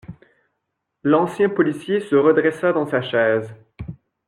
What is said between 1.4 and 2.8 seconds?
policier se redressa